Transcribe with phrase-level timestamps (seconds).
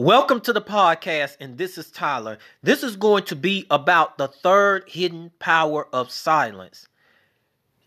[0.00, 2.38] Welcome to the podcast, and this is Tyler.
[2.62, 6.88] This is going to be about the third hidden power of silence.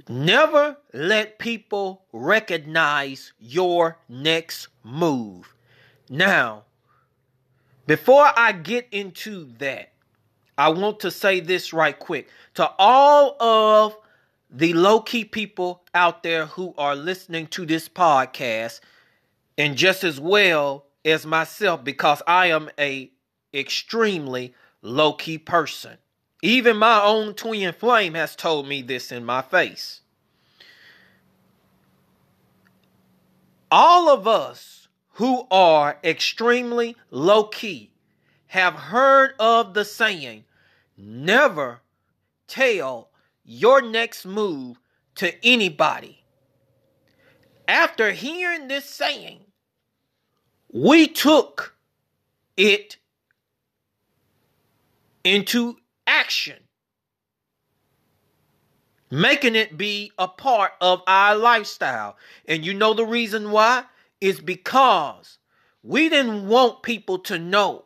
[0.07, 5.55] Never let people recognize your next move.
[6.07, 6.65] Now,
[7.87, 9.91] before I get into that,
[10.55, 13.97] I want to say this right quick to all of
[14.51, 18.81] the low key people out there who are listening to this podcast,
[19.57, 23.11] and just as well as myself because I am a
[23.53, 25.97] extremely low key person.
[26.41, 30.01] Even my own twin flame has told me this in my face.
[33.71, 37.91] All of us who are extremely low key
[38.47, 40.43] have heard of the saying,
[40.97, 41.81] never
[42.47, 43.09] tell
[43.43, 44.79] your next move
[45.15, 46.23] to anybody.
[47.67, 49.39] After hearing this saying,
[50.73, 51.75] we took
[52.57, 52.97] it
[55.23, 56.57] into action,
[59.11, 62.17] making it be a part of our lifestyle.
[62.47, 63.85] And you know the reason why?
[64.19, 65.37] Is because
[65.83, 67.85] we didn't want people to know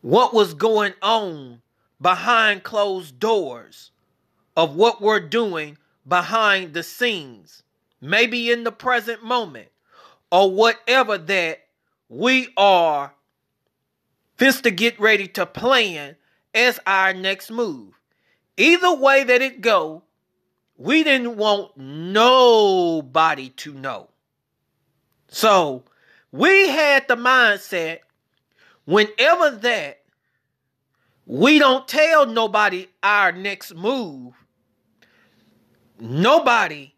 [0.00, 1.62] what was going on
[2.00, 3.92] behind closed doors
[4.56, 7.62] of what we're doing behind the scenes,
[8.00, 9.68] maybe in the present moment
[10.30, 11.60] or whatever that
[12.08, 13.14] we are
[14.36, 16.16] fist to get ready to plan
[16.54, 17.98] as our next move.
[18.56, 20.02] Either way that it go,
[20.76, 24.08] we didn't want nobody to know.
[25.28, 25.82] So
[26.32, 27.98] we had the mindset
[28.84, 30.00] whenever that
[31.26, 34.32] we don't tell nobody our next move,
[36.00, 36.94] nobody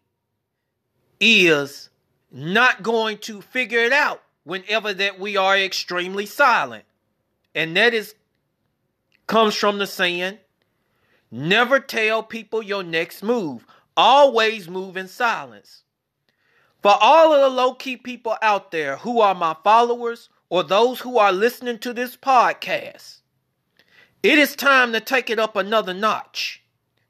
[1.19, 1.89] is
[2.31, 6.85] not going to figure it out whenever that we are extremely silent.
[7.53, 8.15] And that is
[9.27, 10.37] comes from the saying,
[11.29, 13.65] never tell people your next move.
[13.95, 15.83] Always move in silence.
[16.81, 21.01] For all of the low key people out there who are my followers or those
[21.01, 23.19] who are listening to this podcast,
[24.23, 26.63] it is time to take it up another notch.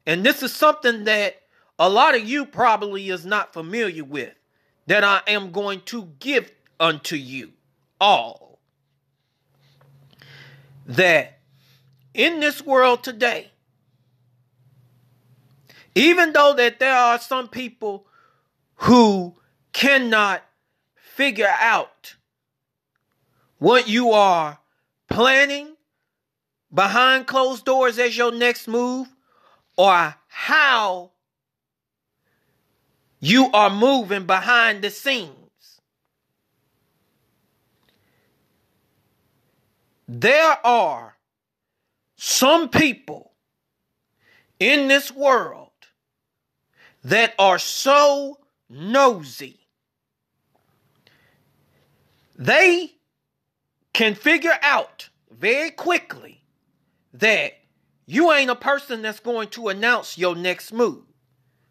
[0.06, 1.42] And this is something that
[1.78, 4.34] a lot of you probably is not familiar with
[4.86, 6.50] that I am going to give
[6.80, 7.52] unto you
[8.00, 8.58] all.
[10.86, 11.38] That
[12.14, 13.50] in this world today,
[15.94, 18.06] even though that there are some people
[18.76, 19.34] who
[19.72, 20.42] cannot
[20.94, 22.16] figure out
[23.58, 24.58] what you are
[25.08, 25.76] planning
[26.74, 29.08] behind closed doors as your next move
[29.76, 31.11] or how
[33.22, 35.30] you are moving behind the scenes.
[40.08, 41.16] There are
[42.16, 43.30] some people
[44.58, 45.70] in this world
[47.04, 49.60] that are so nosy.
[52.36, 52.92] They
[53.92, 56.42] can figure out very quickly
[57.14, 57.52] that
[58.06, 61.04] you ain't a person that's going to announce your next move.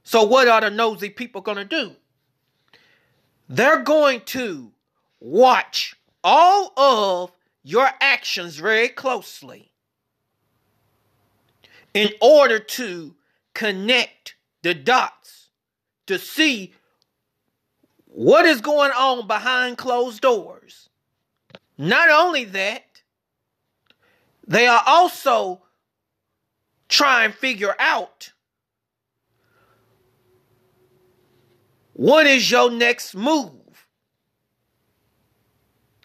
[0.04, 1.96] So, what are the nosy people going to do?
[3.48, 4.72] They're going to
[5.20, 7.32] watch all of
[7.64, 9.72] your actions very closely
[11.94, 13.16] in order to
[13.54, 15.50] connect the dots
[16.08, 16.74] to see
[18.06, 20.90] what is going on behind closed doors.
[21.78, 23.02] Not only that,
[24.48, 25.62] they are also
[26.90, 28.32] trying to figure out
[31.94, 33.52] What is your next move?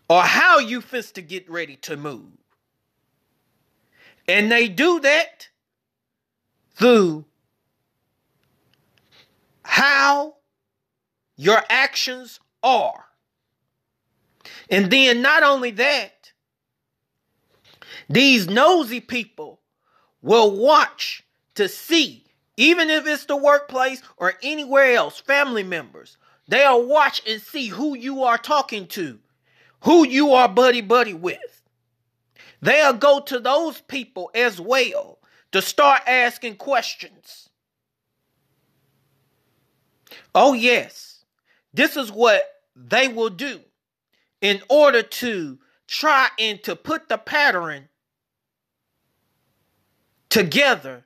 [0.09, 2.33] Or how you fist to get ready to move?
[4.29, 5.49] And they do that
[6.75, 7.25] through
[9.63, 10.37] how
[11.37, 13.05] your actions are.
[14.71, 16.33] And then not only that,
[18.09, 19.61] these nosy people
[20.23, 21.25] will watch
[21.55, 22.26] to see
[22.57, 26.17] even if it's the workplace or anywhere else, family members,
[26.49, 29.19] they'll watch and see who you are talking to,
[29.83, 31.63] who you are buddy buddy with.
[32.63, 35.19] They'll go to those people as well
[35.53, 37.51] to start asking questions.
[40.35, 41.25] Oh, yes,
[41.73, 42.43] this is what
[42.75, 43.61] they will do
[44.41, 47.89] in order to try and to put the pattern
[50.29, 51.06] together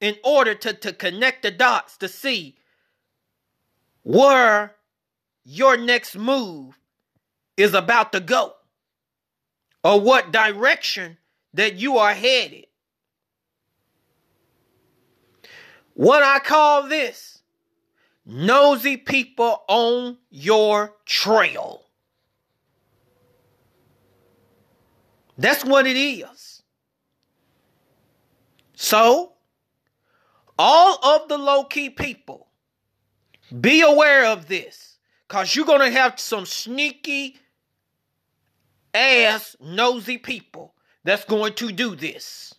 [0.00, 2.56] in order to, to connect the dots to see
[4.02, 4.76] where
[5.44, 6.78] your next move
[7.56, 8.54] is about to go.
[9.86, 11.16] or what direction
[11.54, 12.66] that you are headed.
[15.94, 17.40] What I call this
[18.26, 21.84] nosy people on your trail.
[25.38, 26.62] That's what it is.
[28.74, 29.34] So,
[30.58, 32.48] all of the low key people,
[33.60, 34.98] be aware of this
[35.28, 37.36] because you're going to have some sneaky
[38.94, 40.74] ass nosy people
[41.04, 42.54] that's going to do this.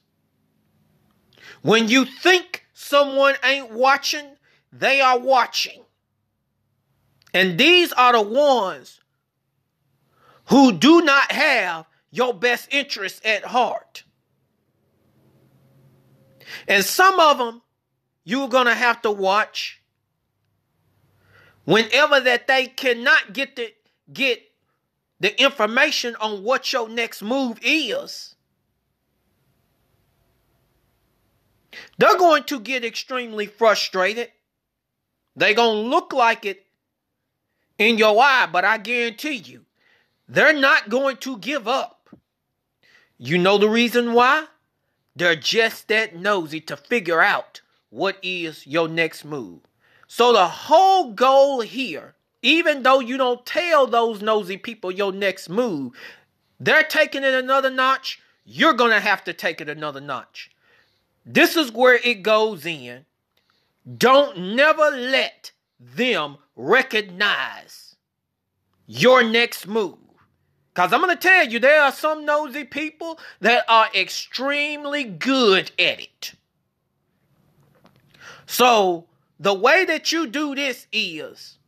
[1.61, 4.35] When you think someone ain't watching,
[4.71, 5.83] they are watching.
[7.33, 9.01] And these are the ones
[10.45, 14.03] who do not have your best interests at heart.
[16.67, 17.61] And some of them
[18.27, 19.81] you're going to have to watch
[21.63, 23.73] whenever that they cannot get the
[24.11, 24.41] get
[25.21, 28.35] the information on what your next move is.
[31.97, 34.29] They're going to get extremely frustrated.
[35.37, 36.65] They're going to look like it
[37.77, 39.63] in your eye, but I guarantee you,
[40.27, 42.09] they're not going to give up.
[43.17, 44.47] You know the reason why?
[45.15, 49.61] They're just that nosy to figure out what is your next move.
[50.07, 55.49] So the whole goal here, even though you don't tell those nosy people your next
[55.49, 55.93] move,
[56.59, 58.19] they're taking it another notch.
[58.45, 60.51] You're going to have to take it another notch.
[61.25, 63.05] This is where it goes in.
[63.97, 67.95] Don't never let them recognize
[68.85, 69.97] your next move.
[70.73, 75.71] Because I'm going to tell you, there are some nosy people that are extremely good
[75.79, 76.33] at it.
[78.47, 79.05] So,
[79.39, 81.59] the way that you do this is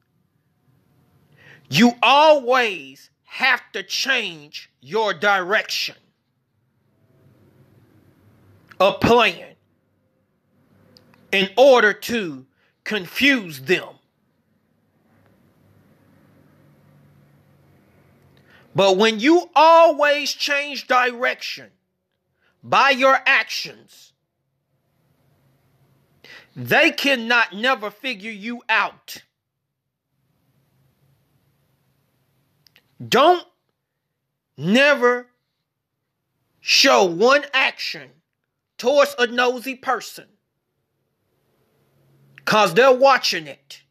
[1.70, 5.96] you always have to change your direction
[8.80, 9.56] a plan
[11.32, 12.46] in order to
[12.86, 13.90] confuse them.
[18.74, 21.70] But when you always change direction
[22.64, 24.14] by your actions,
[26.60, 29.24] they cannot never figure you out.
[33.08, 33.48] Don't
[34.58, 35.28] never
[36.60, 38.10] show one action
[38.78, 40.26] towards a nosy person
[42.36, 43.82] because they're watching it.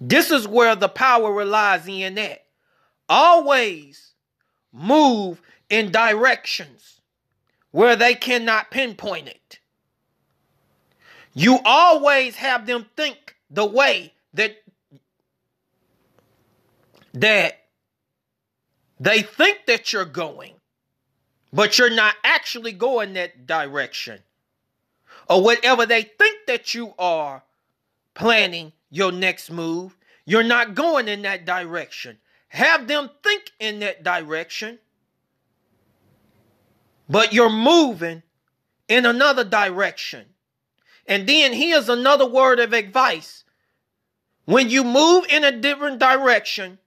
[0.00, 2.44] This is where the power relies in that.
[3.08, 4.12] Always
[4.72, 7.01] move in directions
[7.72, 9.58] where they cannot pinpoint it.
[11.34, 14.56] You always have them think the way that
[17.14, 17.58] that
[19.00, 20.52] they think that you're going,
[21.52, 24.20] but you're not actually going that direction.
[25.28, 27.42] Or whatever they think that you are
[28.14, 32.18] planning your next move, you're not going in that direction.
[32.48, 34.78] Have them think in that direction
[37.08, 38.22] but you're moving
[38.88, 40.26] in another direction.
[41.06, 43.44] And then here's another word of advice.
[44.44, 46.78] When you move in a different direction,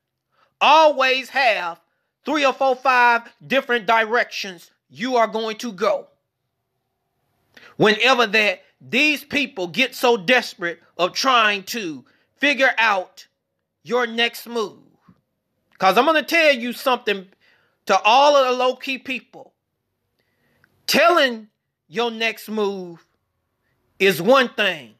[0.59, 1.79] always have
[2.25, 6.07] three or four, five different directions you are going to go.
[7.77, 12.05] Whenever that these people get so desperate of trying to
[12.37, 13.27] figure out
[13.83, 14.79] your next move.
[15.71, 17.27] Because I'm going to tell you something
[17.87, 19.53] to all of the low key people.
[20.87, 21.47] Telling
[21.87, 23.05] your next move
[23.99, 24.95] is one thing,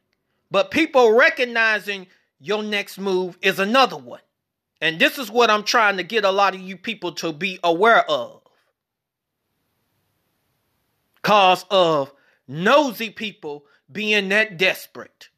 [0.50, 2.06] but people recognizing
[2.40, 4.20] your next move is another one.
[4.80, 7.58] And this is what I'm trying to get a lot of you people to be
[7.64, 8.42] aware of.
[11.22, 12.12] Cause of
[12.46, 15.28] nosy people being that desperate.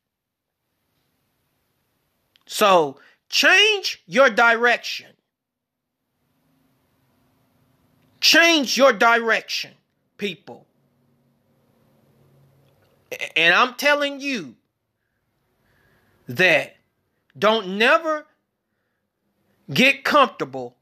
[2.47, 5.07] So change your direction.
[8.21, 9.71] Change your direction
[10.19, 10.67] people.
[13.35, 14.57] And I'm telling you
[16.29, 16.77] that
[17.39, 18.27] don't never
[19.73, 20.77] get comfortable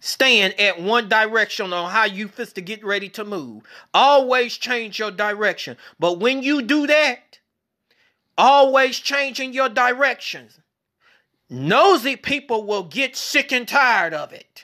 [0.00, 3.62] staying at one direction on how you fit to get ready to move.
[3.94, 5.76] Always change your direction.
[5.98, 7.38] But when you do that,
[8.36, 10.58] always changing your directions,
[11.48, 14.63] nosy people will get sick and tired of it.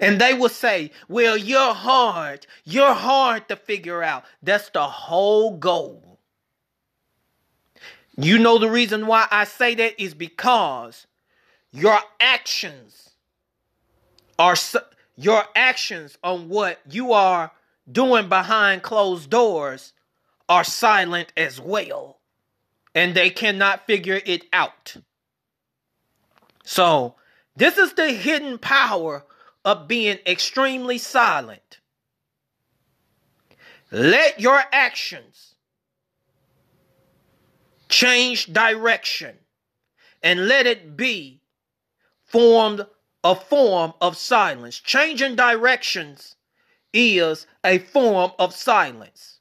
[0.00, 2.46] And they will say, Well, you're hard.
[2.64, 4.24] You're hard to figure out.
[4.42, 6.18] That's the whole goal.
[8.16, 11.06] You know the reason why I say that is because
[11.70, 13.10] your actions
[14.38, 14.56] are
[15.16, 17.50] your actions on what you are
[17.90, 19.92] doing behind closed doors
[20.48, 22.18] are silent as well
[22.94, 24.96] and they cannot figure it out
[26.64, 27.14] so
[27.56, 29.24] this is the hidden power
[29.68, 31.78] of being extremely silent
[33.90, 35.54] let your actions
[37.88, 39.36] change direction
[40.22, 41.40] and let it be
[42.24, 42.84] formed
[43.24, 44.78] a form of silence.
[44.78, 46.36] Changing directions
[46.92, 49.40] is a form of silence.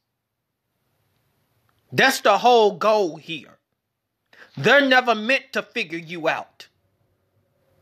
[1.91, 3.59] That's the whole goal here.
[4.55, 6.67] They're never meant to figure you out.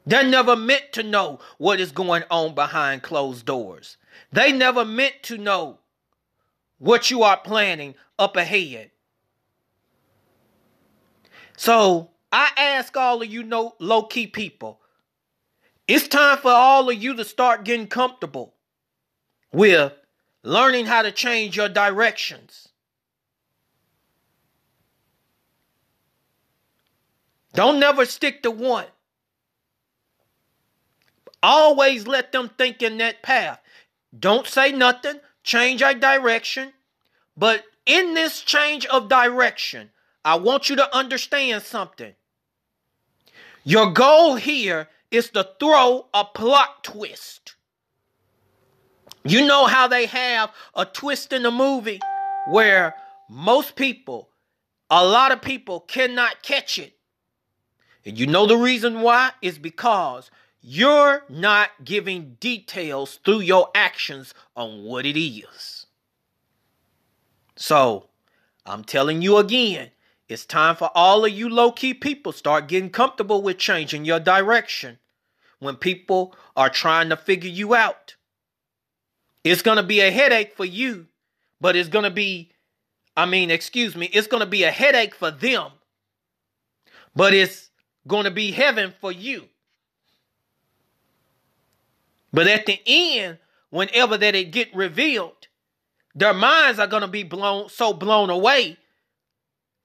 [0.06, 3.98] They're never meant to know what is going on behind closed doors.
[4.32, 5.80] They never meant to know
[6.78, 8.92] what you are planning up ahead.
[11.58, 14.82] So I ask all of you know, low key people,
[15.88, 18.54] it's time for all of you to start getting comfortable
[19.52, 19.94] with
[20.44, 22.70] learning how to change your directions.
[27.54, 28.86] Don't never stick to one.
[31.48, 33.60] Always let them think in that path.
[34.20, 35.20] Don't say nothing.
[35.44, 36.74] Change our direction.
[37.38, 39.92] But in this change of direction,
[40.24, 42.16] I want you to understand something.
[43.64, 47.54] Your goal here is to throw a plot twist.
[49.24, 52.00] You know how they have a twist in the movie
[52.50, 52.96] where
[53.30, 54.30] most people,
[54.90, 56.94] a lot of people cannot catch it.
[58.04, 59.30] And you know the reason why?
[59.44, 60.32] Is because
[60.68, 65.86] you're not giving details through your actions on what it is.
[67.56, 68.10] So,
[68.66, 69.92] I'm telling you again,
[70.28, 74.20] it's time for all of you low key people start getting comfortable with changing your
[74.20, 74.98] direction
[75.60, 78.16] when people are trying to figure you out.
[79.44, 81.06] It's going to be a headache for you,
[81.62, 82.50] but it's going to be,
[83.16, 85.74] I mean, excuse me, it's going to be a headache for them,
[87.16, 87.70] but it's
[88.08, 89.48] going to be heaven for you.
[92.36, 93.40] But at the end,
[93.72, 95.48] whenever that it get revealed,
[96.14, 98.78] their minds are going to be blown so blown away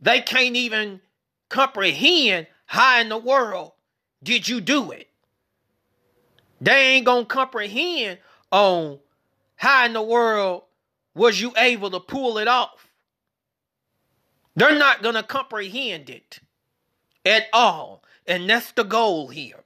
[0.00, 1.00] they can't even
[1.49, 3.73] comprehend how in the world
[4.23, 5.09] did you do it.
[6.61, 8.19] They ain't gonna comprehend
[8.50, 8.99] on
[9.57, 10.62] how in the world
[11.14, 12.88] was you able to pull it off.
[14.57, 16.40] They're not gonna comprehend it
[17.25, 18.02] at all.
[18.26, 19.64] And that's the goal here.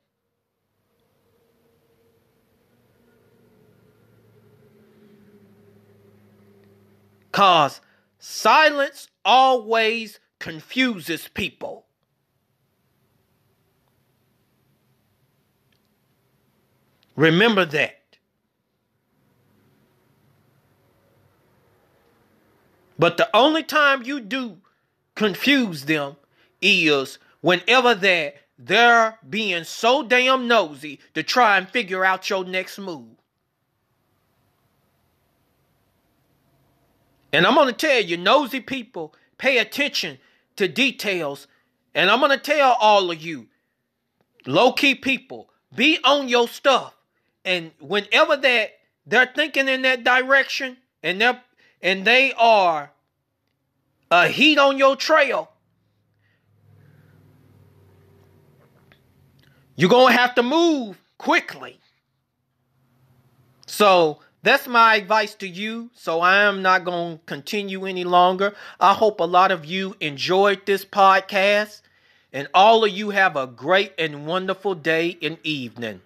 [7.34, 7.80] Cause
[8.20, 11.84] silence always confuses people.
[17.16, 18.18] Remember that.
[22.96, 24.58] But the only time you do
[25.16, 26.14] confuse them
[26.62, 32.78] is whenever that they're being so damn nosy to try and figure out your next
[32.78, 33.16] move.
[37.34, 40.18] And I'm going to tell you, nosy people pay attention
[40.54, 41.48] to details.
[41.92, 43.48] And I'm going to tell all of you,
[44.46, 46.94] low key people, be on your stuff.
[47.44, 48.74] And whenever that
[49.04, 51.42] they're thinking in that direction and they're
[51.82, 52.92] and they are
[54.12, 55.50] a heat on your trail,
[59.74, 61.80] you're going to have to move quickly.
[63.66, 65.90] So that's my advice to you.
[65.94, 68.54] So I am not going to continue any longer.
[68.78, 71.80] I hope a lot of you enjoyed this podcast
[72.32, 76.02] and all of you have a great and wonderful day and evening.